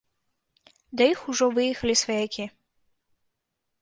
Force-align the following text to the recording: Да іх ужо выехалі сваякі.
Да 1.01 1.09
іх 1.13 1.19
ужо 1.33 1.45
выехалі 1.57 1.95
сваякі. 2.03 2.43